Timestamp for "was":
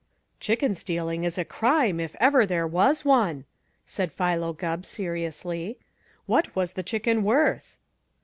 2.65-3.05, 6.55-6.73